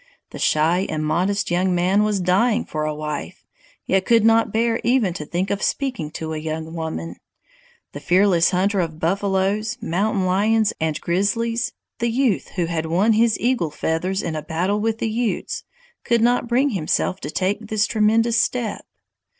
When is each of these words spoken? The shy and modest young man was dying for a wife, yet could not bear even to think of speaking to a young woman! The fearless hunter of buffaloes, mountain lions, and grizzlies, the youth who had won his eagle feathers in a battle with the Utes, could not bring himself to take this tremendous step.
The 0.31 0.39
shy 0.39 0.87
and 0.89 1.05
modest 1.05 1.51
young 1.51 1.75
man 1.75 2.01
was 2.01 2.19
dying 2.19 2.65
for 2.65 2.85
a 2.85 2.95
wife, 2.95 3.45
yet 3.85 4.03
could 4.03 4.25
not 4.25 4.51
bear 4.51 4.81
even 4.83 5.13
to 5.13 5.27
think 5.27 5.51
of 5.51 5.61
speaking 5.61 6.09
to 6.13 6.33
a 6.33 6.39
young 6.39 6.73
woman! 6.73 7.17
The 7.91 7.99
fearless 7.99 8.49
hunter 8.49 8.79
of 8.79 8.97
buffaloes, 8.99 9.77
mountain 9.79 10.25
lions, 10.25 10.73
and 10.81 10.99
grizzlies, 11.01 11.73
the 11.99 12.09
youth 12.09 12.47
who 12.55 12.65
had 12.65 12.87
won 12.87 13.13
his 13.13 13.37
eagle 13.39 13.69
feathers 13.69 14.23
in 14.23 14.35
a 14.35 14.41
battle 14.41 14.79
with 14.79 14.97
the 14.97 15.11
Utes, 15.11 15.65
could 16.03 16.21
not 16.21 16.47
bring 16.47 16.71
himself 16.71 17.19
to 17.19 17.29
take 17.29 17.67
this 17.67 17.85
tremendous 17.85 18.41
step. 18.41 18.85